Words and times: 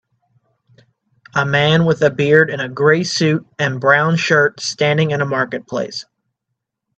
A 1.35 1.45
man 1.45 1.85
with 1.85 2.01
a 2.01 2.09
beard 2.09 2.49
in 2.49 2.59
a 2.59 2.67
gray 2.67 3.03
suit 3.03 3.45
and 3.59 3.79
brown 3.79 4.15
shirt 4.17 4.59
standing 4.59 5.11
in 5.11 5.21
a 5.21 5.27
marketplace. 5.27 6.05